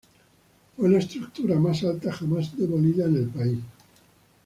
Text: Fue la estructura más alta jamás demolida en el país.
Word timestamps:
Fue 0.75 0.89
la 0.89 0.97
estructura 0.97 1.59
más 1.59 1.83
alta 1.83 2.11
jamás 2.11 2.57
demolida 2.57 3.05
en 3.05 3.15
el 3.17 3.27
país. 3.29 3.59